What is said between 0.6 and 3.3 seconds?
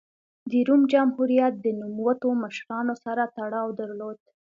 روم جمهوریت د نوموتو مشرانو سره